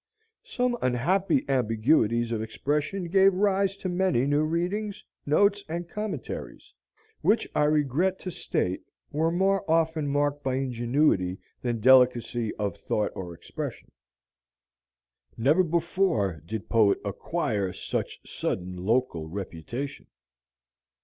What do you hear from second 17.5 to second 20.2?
such sudden local reputation.